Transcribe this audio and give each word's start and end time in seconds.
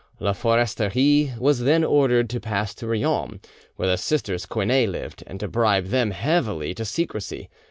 La 0.19 0.33
Foresterie 0.33 1.31
was 1.37 1.59
then 1.59 1.83
ordered 1.83 2.27
to 2.27 2.39
pass 2.39 2.73
to 2.73 2.87
Riom, 2.87 3.39
where 3.75 3.87
the 3.87 3.97
sisters 3.99 4.47
Quinet 4.47 4.89
lived, 4.89 5.23
and 5.27 5.39
to 5.39 5.47
bribe 5.47 5.89
them 5.89 6.09
heavily 6.09 6.73
to 6.73 6.85
secrecy. 6.85 7.51